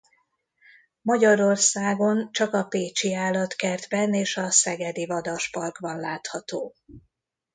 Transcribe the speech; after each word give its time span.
Magyarországon 1.01 2.31
csak 2.31 2.53
a 2.53 2.63
Pécsi 2.63 3.13
Állatkertben 3.13 4.13
és 4.13 4.37
a 4.37 4.49
Szegedi 4.51 5.05
Vadasparkban 5.05 5.99
látható. 5.99 6.75